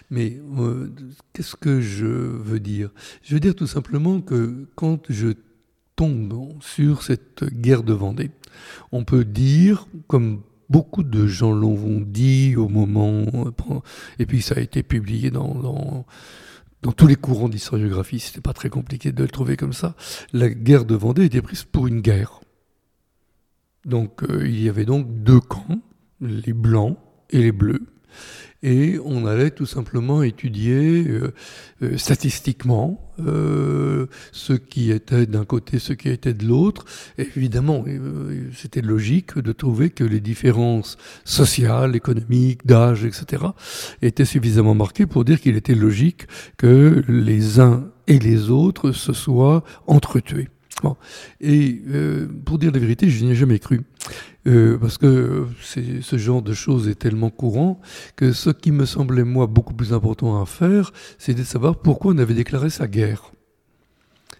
[0.10, 0.91] mais euh,
[1.33, 2.89] qu'est-ce que je veux dire?
[3.23, 5.29] Je veux dire tout simplement que quand je
[5.95, 8.31] tombe sur cette guerre de Vendée,
[8.91, 13.25] on peut dire, comme beaucoup de gens l'ont dit au moment,
[14.19, 16.05] et puis ça a été publié dans
[16.88, 19.93] dans tous les courants d'historiographie, c'était pas très compliqué de le trouver comme ça,
[20.32, 22.39] la guerre de Vendée était prise pour une guerre.
[23.84, 25.82] Donc euh, il y avait donc deux camps,
[26.21, 26.97] les blancs
[27.30, 27.86] et les bleus
[28.63, 31.34] et on allait tout simplement étudier euh,
[31.84, 36.86] euh, statistiquement euh, ce qui était d'un côté, ce qui était de l'autre.
[37.17, 37.86] Évidemment,
[38.54, 43.43] c'était logique de trouver que les différences sociales, économiques, d'âge, etc.,
[44.02, 49.13] étaient suffisamment marquées pour dire qu'il était logique que les uns et les autres se
[49.13, 50.48] soient entretués.
[51.41, 53.82] Et euh, pour dire la vérité, je n'y ai jamais cru.
[54.48, 57.82] Euh, parce que ce genre de choses est tellement courant
[58.15, 62.13] que ce qui me semblait, moi, beaucoup plus important à faire, c'était de savoir pourquoi
[62.13, 63.32] on avait déclaré sa guerre.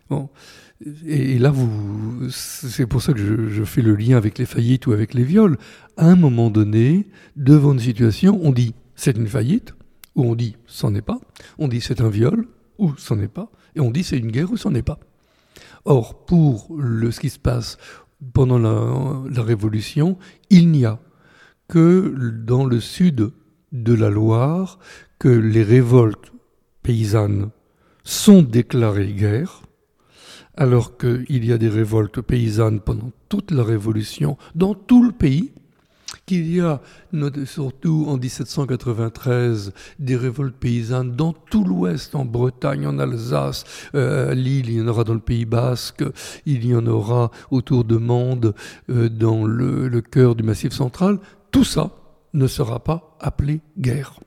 [0.10, 0.30] Bon.
[1.08, 1.52] Et, là,
[2.30, 5.24] c'est pour ça que je, je, fais le lien avec les faillites ou avec les
[5.24, 5.58] viols.
[5.98, 9.74] À un moment donné, devant une situation, on dit c'est une faillite,
[10.16, 11.20] ou on dit c'en est pas,
[11.58, 14.52] on dit c'est un viol, ou c'en est pas, et on dit c'est une guerre,
[14.52, 15.00] ou c'en est pas.
[15.86, 17.78] Or, pour le, ce qui se passe
[18.34, 20.18] pendant la, Révolution,
[20.50, 21.00] il n'y a
[21.68, 23.32] que dans le sud
[23.72, 24.80] de la Loire
[25.20, 26.32] que les révoltes
[26.84, 27.50] paysannes
[28.04, 29.62] sont déclarées guerre,
[30.56, 35.52] alors qu'il y a des révoltes paysannes pendant toute la Révolution dans tout le pays,
[36.28, 36.82] qu'il y a
[37.46, 43.63] surtout en 1793 des révoltes paysannes dans tout l'Ouest, en Bretagne, en Alsace,
[43.96, 46.04] euh, à Lille, il y en aura dans le Pays Basque,
[46.46, 48.54] il y en aura autour de Mende,
[48.90, 51.20] euh, dans le, le cœur du Massif central.
[51.52, 51.92] Tout ça
[52.34, 54.20] ne sera pas appelé guerre.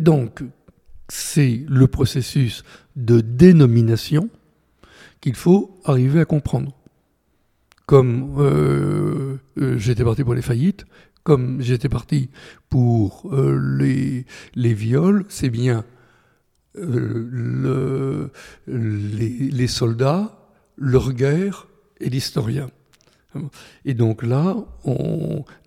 [0.00, 0.42] Donc,
[1.08, 2.64] c'est le processus
[2.96, 4.30] de dénomination
[5.20, 6.72] qu'il faut arriver à comprendre
[7.92, 10.86] comme euh, euh, j'étais parti pour les faillites,
[11.24, 12.30] comme j'étais parti
[12.70, 14.24] pour euh,
[14.54, 15.84] les, viols, c'est bien
[16.74, 18.30] le,
[18.66, 20.38] les, les, soldats,
[20.78, 21.68] leur guerre
[22.00, 22.70] et l'historien.
[23.84, 24.56] Et donc là,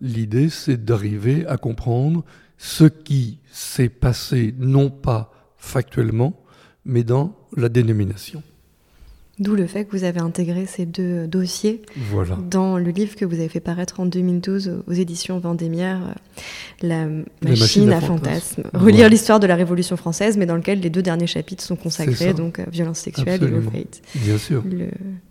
[0.01, 2.25] l'idée, c'est d'arriver à comprendre
[2.57, 6.43] ce qui s'est passé, non pas factuellement,
[6.85, 8.41] mais dans la dénomination.
[9.37, 11.81] D'où le fait que vous avez intégré ces deux dossiers
[12.49, 16.15] dans le livre que vous avez fait paraître en 2012 aux éditions Vendémiaire,
[16.83, 18.63] euh, La machine, à, fantasmes.
[18.73, 22.33] Relire l'histoire de la Révolution française, mais dans lequel les deux derniers chapitres sont consacrés,
[22.33, 23.61] donc euh, violence sexuelle et le
[24.15, 24.63] Bien sûr.
[24.63, 24.87] Le,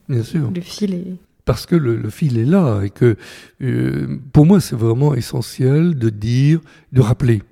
[0.09, 0.51] Bien sûr.
[0.55, 3.17] Le fil est parce que le, fil est là et que
[3.63, 6.61] euh, pour moi c'est vraiment essentiel de dire,
[6.93, 7.43] de rappeler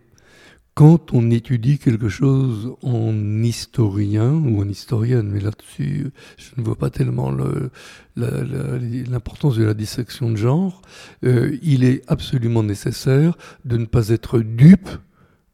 [0.75, 6.77] quand on étudie quelque chose en historien ou en historienne, mais là-dessus, je ne vois
[6.77, 7.31] pas tellement
[8.17, 10.81] l'importance de la dissection de genre,
[11.25, 13.37] euh, il est absolument nécessaire
[13.67, 14.89] de ne pas être dupe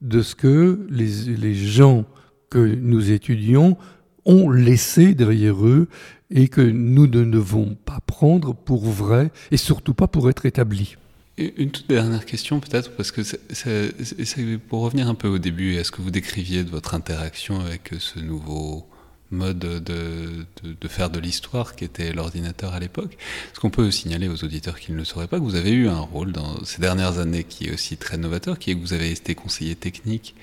[0.01, 2.05] de ce que les, les gens
[2.49, 3.77] que nous étudions
[4.25, 5.89] ont laissé derrière eux
[6.31, 10.97] et que nous ne devons pas prendre pour vrai et surtout pas pour être établis.
[11.39, 15.93] Une toute dernière question peut-être, parce que c'est pour revenir un peu au début, est-ce
[15.93, 18.89] que vous décriviez de votre interaction avec ce nouveau
[19.31, 23.17] mode de, faire de l'histoire qui était l'ordinateur à l'époque?
[23.53, 25.89] Est-ce qu'on peut signaler aux auditeurs qui ne le sauraient pas que vous avez eu
[25.89, 28.95] un rôle dans ces dernières années qui est aussi très novateur, qui est que vous
[28.95, 30.35] avez été conseiller technique,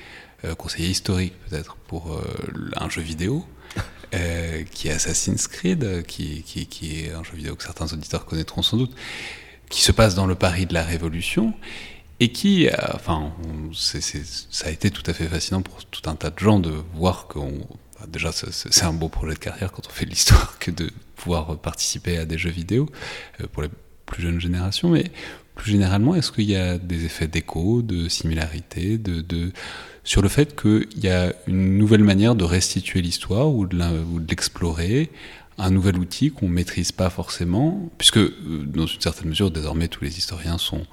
[0.46, 2.22] euh, conseiller historique peut-être pour euh,
[2.78, 3.46] un jeu vidéo
[4.14, 6.44] euh, qui est Assassin's Creed, qui,
[6.84, 8.96] est un jeu vidéo que certains auditeurs connaîtront sans doute,
[9.70, 11.54] qui se passe dans le Paris de la Révolution
[12.20, 13.34] et qui, euh, enfin,
[13.74, 17.28] ça a été tout à fait fascinant pour tout un tas de gens de voir
[17.28, 17.52] qu'on.
[18.08, 21.58] Déjà, c'est un beau projet de carrière quand on fait de l'histoire que de pouvoir
[21.58, 22.88] participer à des jeux vidéo
[23.42, 23.70] euh, pour les
[24.06, 25.06] plus jeunes générations, mais
[25.56, 29.52] plus généralement, est-ce qu'il y a des effets d'écho, de similarité, de,
[30.04, 33.78] sur le fait qu'il y a une nouvelle manière de restituer l'histoire ou de
[34.30, 35.10] l'explorer
[35.58, 40.04] un nouvel outil qu'on maîtrise pas forcément, puisque euh, dans une certaine mesure, désormais, tous
[40.04, 40.86] les historiens sont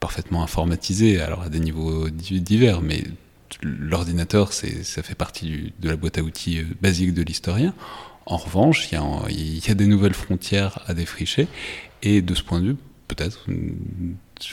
[0.00, 3.04] parfaitement informatisés, alors à des niveaux divers, mais
[3.62, 7.74] l'ordinateur, ça fait partie de la boîte à outils euh, basique de l'historien.
[8.26, 8.98] En revanche, il
[9.30, 11.46] y, y, a, des nouvelles frontières à défricher,
[12.02, 12.76] et de ce point de vue,
[13.08, 13.46] peut-être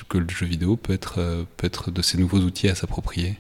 [0.10, 3.38] que le jeu vidéo peut être, euh, peut être de ces nouveaux outils à s'approprier.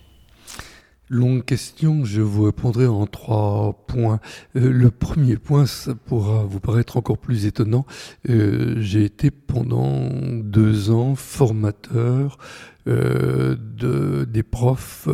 [1.14, 4.20] Longue question, je vous répondrai en trois points.
[4.56, 7.86] Euh, le premier point, ça pourra vous paraître encore plus étonnant.
[8.32, 10.10] Euh, j'ai été pendant
[10.42, 12.40] deux ans formateur
[12.88, 15.08] euh, de, des profs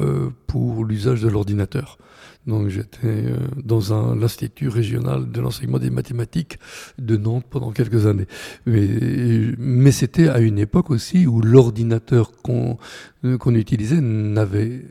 [0.47, 1.97] pour l'usage de l'ordinateur.
[2.47, 3.25] Donc j'étais
[3.61, 6.59] dans un l'institut régional de l'enseignement des mathématiques
[6.97, 8.27] de Nantes pendant quelques années.
[8.65, 8.87] Mais,
[9.57, 12.77] mais c'était à une époque aussi où l'ordinateur qu'on
[13.37, 14.85] qu'on utilisait n'avait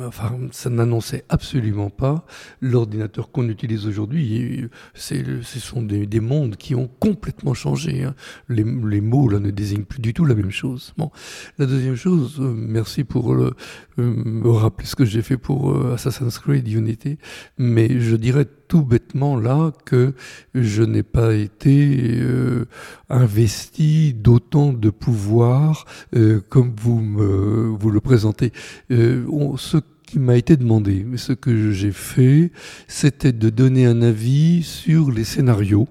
[0.00, 2.24] Enfin, ça n'annonçait absolument pas
[2.62, 4.68] l'ordinateur qu'on utilise aujourd'hui.
[4.94, 8.04] Ce sont des, des, mondes qui ont complètement changé.
[8.04, 8.14] Hein.
[8.48, 10.94] Les, les, mots là ne désignent plus du tout la même chose.
[10.96, 11.10] Bon,
[11.58, 13.52] la deuxième chose, euh, merci pour le,
[13.98, 17.18] euh, me rappeler ce que j'ai fait pour euh, Assassin's Creed Unity,
[17.58, 20.14] mais je dirais tout bêtement là que
[20.54, 22.66] je n'ai pas été euh,
[23.08, 28.52] investi d'autant de pouvoir euh, comme vous me vous le présentez.
[28.90, 29.24] Euh,
[29.56, 32.52] ce qui m'a été demandé, ce que j'ai fait,
[32.86, 35.88] c'était de donner un avis sur les scénarios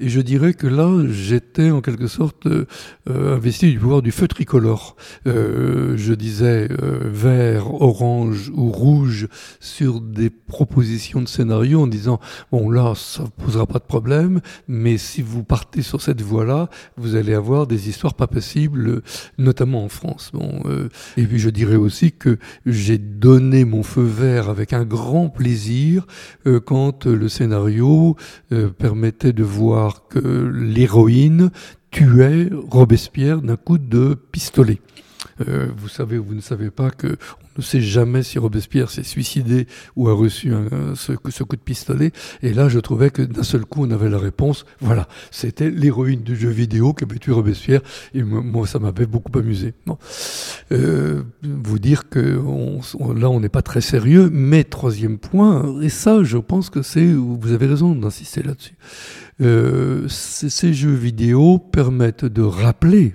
[0.00, 2.66] et je dirais que là, j'étais en quelque sorte euh,
[3.08, 4.96] investi du pouvoir du feu tricolore.
[5.26, 9.28] Euh, je disais euh, vert, orange ou rouge
[9.60, 12.20] sur des propositions de scénario en disant
[12.52, 16.68] bon là, ça ne posera pas de problème, mais si vous partez sur cette voie-là,
[16.96, 19.02] vous allez avoir des histoires pas possibles,
[19.38, 20.30] notamment en France.
[20.32, 20.62] Bon,
[21.16, 26.06] et puis je dirais aussi que j'ai donné mon feu vert avec un grand plaisir
[26.64, 28.16] quand le scénario
[28.78, 29.57] permettait de voir
[30.08, 31.50] que l'héroïne
[31.90, 34.80] tuait Robespierre d'un coup de pistolet.
[35.48, 37.16] Euh, vous savez ou vous ne savez pas que
[37.56, 40.52] on ne sait jamais si Robespierre s'est suicidé ou a reçu
[40.94, 42.12] ce, coup de pistolet.
[42.40, 44.64] Et là, je trouvais que d'un seul coup, on avait la réponse.
[44.80, 47.80] Voilà, c'était l'héroïne du jeu vidéo qui avait tué Robespierre.
[48.14, 49.74] Et moi, ça m'avait beaucoup amusé.
[50.70, 52.20] Euh, vous dire que
[53.16, 54.30] là, on n'est pas très sérieux.
[54.32, 58.76] Mais troisième point, et ça, je pense que c'est, vous avez raison d'insister là-dessus.
[59.40, 63.14] Euh, ces jeux vidéo permettent de rappeler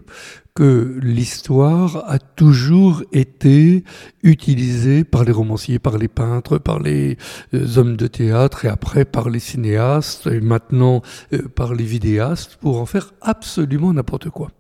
[0.55, 3.83] que l'histoire a toujours été
[4.21, 7.17] utilisée par les romanciers, par les peintres, par les
[7.53, 11.01] euh, hommes de théâtre et après par les cinéastes et maintenant
[11.33, 14.51] euh, par les vidéastes pour en faire absolument n'importe quoi.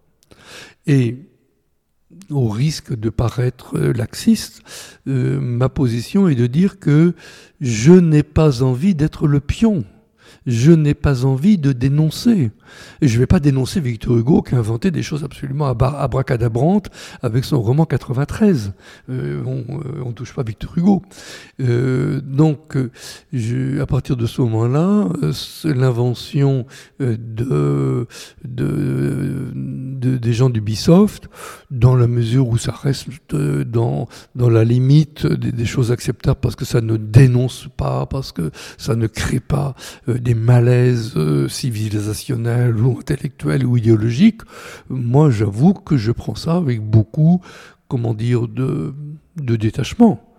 [0.85, 1.29] Et
[2.29, 4.61] au risque de paraître laxiste,
[5.05, 7.15] ma position est de dire que
[7.59, 9.83] je n'ai pas envie d'être le pion
[10.45, 12.51] je n'ai pas envie de dénoncer.
[13.01, 16.89] Je ne vais pas dénoncer Victor Hugo qui a inventé des choses absolument abracadabrantes
[17.21, 18.73] avec son roman 93.
[19.09, 21.01] Euh, on ne touche pas Victor Hugo.
[21.61, 22.77] Euh, donc,
[23.31, 25.33] je, à partir de ce moment-là, euh,
[25.63, 26.65] l'invention
[27.01, 28.07] euh, de,
[30.17, 31.29] des gens d'Ubisoft,
[31.73, 36.65] dans la mesure où ça reste dans, dans la limite des, choses acceptables parce que
[36.65, 39.75] ça ne dénonce pas, parce que ça ne crée pas
[40.07, 41.15] des malaises
[41.47, 44.41] civilisationnels, ou intellectuel ou idéologique,
[44.89, 47.41] moi j'avoue que je prends ça avec beaucoup,
[47.87, 48.93] comment dire, de,
[49.37, 50.32] de détachement.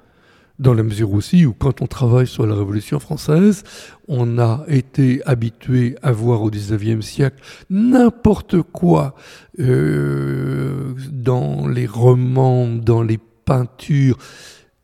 [0.59, 3.65] Dans la mesure aussi où quand on travaille sur la Révolution française,
[4.07, 9.17] on a été habitué à voir au XIXe siècle n'importe quoi
[9.59, 14.17] euh, dans les romans, dans les peintures,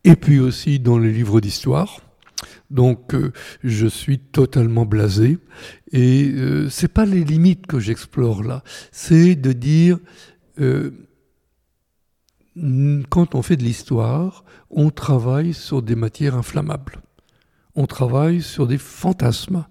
[0.03, 2.01] et puis aussi dans les livres d'histoire.
[2.71, 3.33] Donc euh,
[3.65, 5.39] je suis totalement blasé
[5.93, 8.63] et euh, c'est pas les limites que j'explore là,
[8.93, 9.99] c'est de dire
[10.61, 10.91] euh,
[13.09, 17.01] quand on fait de l'histoire, on travaille sur des matières inflammables.
[17.77, 19.65] On travaille sur des fantasmes.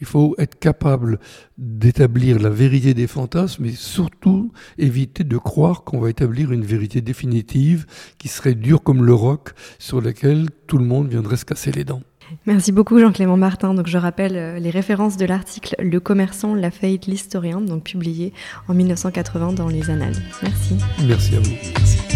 [0.00, 1.18] Il faut être capable
[1.56, 7.00] d'établir la vérité des fantasmes, mais surtout éviter de croire qu'on va établir une vérité
[7.00, 7.86] définitive
[8.18, 11.84] qui serait dure comme le roc sur laquelle tout le monde viendrait se casser les
[11.84, 12.02] dents.
[12.44, 13.74] Merci beaucoup Jean-Clément Martin.
[13.74, 18.32] Donc je rappelle euh, les références de l'article Le commerçant, la faillite, l'historien, donc publié
[18.68, 20.16] en 1980 dans les Annales.
[20.42, 20.76] Merci.
[21.06, 21.54] Merci à vous.
[21.76, 22.15] Merci.